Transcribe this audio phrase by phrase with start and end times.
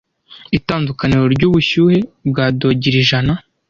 [0.57, 1.99] Itandukaniro ryubushyuhe
[2.29, 3.33] bwa dogire ijana